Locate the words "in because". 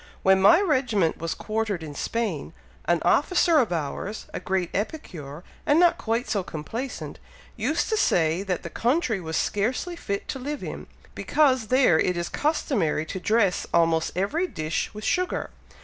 10.63-11.67